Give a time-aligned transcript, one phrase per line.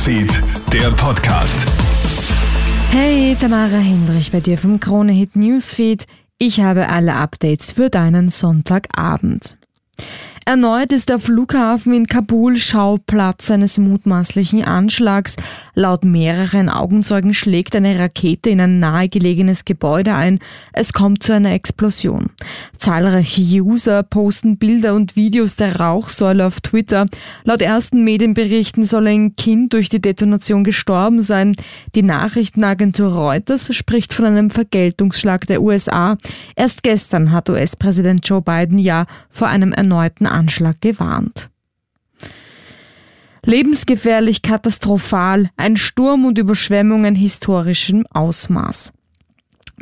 [0.00, 1.68] Newsfeed, der Podcast.
[2.90, 6.06] Hey, Tamara Hendrich bei dir vom Krone Hit Newsfeed.
[6.38, 9.58] Ich habe alle Updates für deinen Sonntagabend.
[10.46, 15.36] Erneut ist der Flughafen in Kabul Schauplatz eines mutmaßlichen Anschlags.
[15.74, 20.38] Laut mehreren Augenzeugen schlägt eine Rakete in ein nahegelegenes Gebäude ein.
[20.72, 22.30] Es kommt zu einer Explosion.
[22.78, 27.04] Zahlreiche User posten Bilder und Videos der Rauchsäule auf Twitter.
[27.44, 31.54] Laut ersten Medienberichten soll ein Kind durch die Detonation gestorben sein.
[31.94, 36.16] Die Nachrichtenagentur Reuters spricht von einem Vergeltungsschlag der USA.
[36.56, 41.50] Erst gestern hat US-Präsident Joe Biden ja vor einem erneuten Anschlag gewarnt.
[43.44, 48.92] Lebensgefährlich, katastrophal, ein Sturm und Überschwemmungen historischem Ausmaß.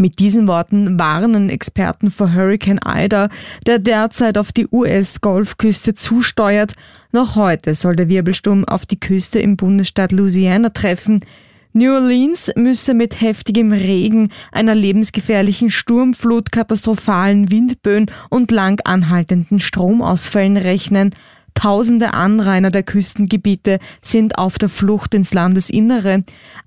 [0.00, 3.28] Mit diesen Worten warnen Experten vor Hurricane Ida,
[3.66, 6.74] der derzeit auf die US-Golfküste zusteuert.
[7.10, 11.24] Noch heute soll der Wirbelsturm auf die Küste im Bundesstaat Louisiana treffen.
[11.72, 20.56] New Orleans müsse mit heftigem Regen, einer lebensgefährlichen Sturmflut, katastrophalen Windböen und lang anhaltenden Stromausfällen
[20.56, 21.14] rechnen.
[21.54, 26.22] Tausende Anrainer der Küstengebiete sind auf der Flucht ins Landesinnere.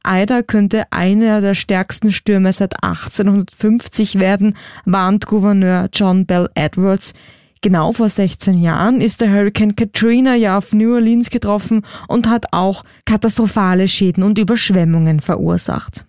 [0.06, 7.14] Ida könnte einer der stärksten Stürme seit 1850 werden, warnt Gouverneur John Bell Edwards.
[7.62, 12.48] Genau vor 16 Jahren ist der Hurricane Katrina ja auf New Orleans getroffen und hat
[12.54, 16.06] auch katastrophale Schäden und Überschwemmungen verursacht.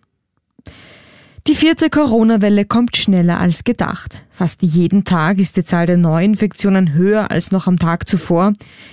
[1.49, 4.25] Die vierte Corona-Welle kommt schneller als gedacht.
[4.31, 8.53] Fast jeden Tag ist die Zahl der Neuinfektionen höher als noch am Tag zuvor.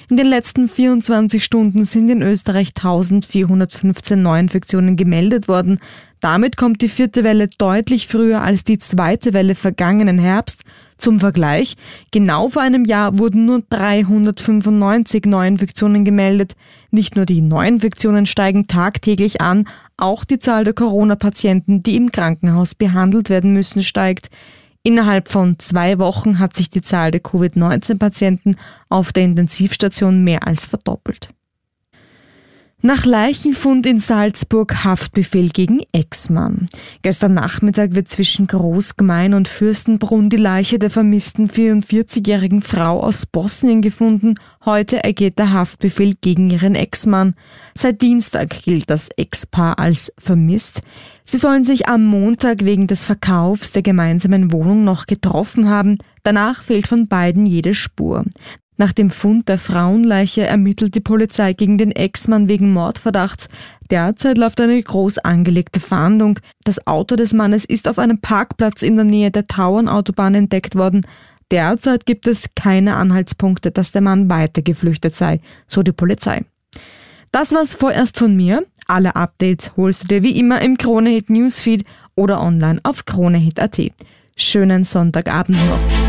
[0.09, 5.79] In den letzten 24 Stunden sind in Österreich 1415 Neuinfektionen gemeldet worden.
[6.21, 10.63] Damit kommt die vierte Welle deutlich früher als die zweite Welle vergangenen Herbst
[10.99, 11.75] zum Vergleich,
[12.11, 16.55] genau vor einem Jahr wurden nur 395 Neuinfektionen gemeldet.
[16.91, 22.75] Nicht nur die Neuinfektionen steigen tagtäglich an, auch die Zahl der Corona-Patienten, die im Krankenhaus
[22.75, 24.29] behandelt werden müssen, steigt.
[24.83, 28.55] Innerhalb von zwei Wochen hat sich die Zahl der Covid-19-Patienten
[28.87, 31.33] auf der Intensivstation mehr als verdoppelt.
[32.81, 36.69] Nach Leichenfund in Salzburg Haftbefehl gegen Ex-Mann.
[37.01, 43.81] Gestern Nachmittag wird zwischen Großgemein und Fürstenbrunn die Leiche der vermissten 44-jährigen Frau aus Bosnien
[43.81, 44.35] gefunden.
[44.63, 47.35] Heute ergeht der Haftbefehl gegen ihren Ex-Mann.
[47.73, 50.81] Seit Dienstag gilt das Ex-Paar als vermisst.
[51.25, 55.97] Sie sollen sich am Montag wegen des Verkaufs der gemeinsamen Wohnung noch getroffen haben.
[56.23, 58.23] Danach fehlt von beiden jede Spur.
[58.79, 63.49] Nach dem Fund der Frauenleiche ermittelt die Polizei gegen den Ex-Mann wegen Mordverdachts.
[63.91, 66.39] Derzeit läuft eine groß angelegte Fahndung.
[66.63, 71.05] Das Auto des Mannes ist auf einem Parkplatz in der Nähe der Tauernautobahn entdeckt worden.
[71.51, 76.45] Derzeit gibt es keine Anhaltspunkte, dass der Mann weiter geflüchtet sei, so die Polizei.
[77.33, 78.63] Das war's vorerst von mir.
[78.87, 81.83] Alle Updates holst du dir wie immer im Kronehit Newsfeed
[82.15, 83.81] oder online auf kronehit.at.
[84.37, 86.08] Schönen Sonntagabend noch.